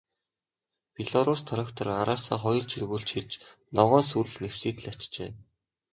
Белорусс 0.95 1.41
трактор 1.49 1.87
араасаа 2.01 2.37
хоёр 2.45 2.65
чиргүүл 2.71 3.03
чирч, 3.11 3.31
ногоон 3.75 4.03
сүрэл 4.09 4.37
нэвсийтэл 4.43 4.85
ачжээ. 4.91 5.29